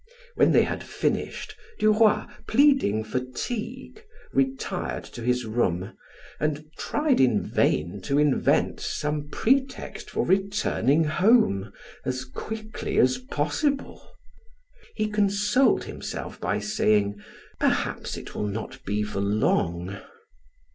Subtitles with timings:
[0.35, 5.93] When they had finished, Duroy, pleading fatigue, retired to his room
[6.39, 11.71] and tried in vain to invent some pretext for returning home
[12.03, 14.09] as quickly as possible.
[14.95, 17.21] He consoled himself by saying:
[17.59, 19.97] "Perhaps it will not be for long."